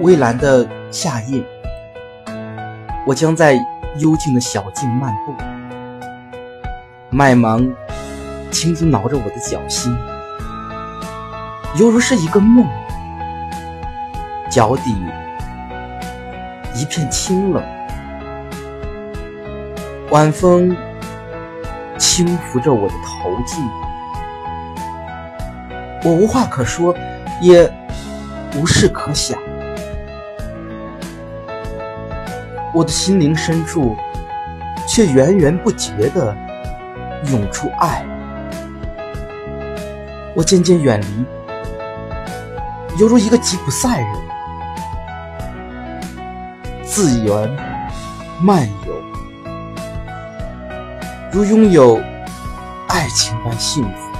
[0.00, 1.42] 蔚蓝的夏夜，
[3.04, 3.54] 我将在
[3.98, 5.34] 幽静的小径漫步，
[7.10, 7.68] 麦芒
[8.52, 9.92] 轻轻挠着我的脚心，
[11.80, 12.64] 犹如是一个梦。
[14.48, 14.96] 脚底
[16.74, 17.62] 一片清冷，
[20.10, 20.74] 晚风
[21.98, 23.62] 轻拂着我的头颈，
[26.02, 26.94] 我无话可说，
[27.42, 27.70] 也
[28.56, 29.38] 无事可想。
[32.74, 33.96] 我的心灵深处，
[34.86, 36.36] 却源源不绝地
[37.30, 38.04] 涌出爱。
[40.34, 41.06] 我渐渐远离，
[43.00, 44.08] 犹如一个吉普赛人，
[46.84, 47.48] 自由
[48.40, 49.02] 漫游，
[51.32, 52.00] 如拥有
[52.88, 54.17] 爱情般幸福。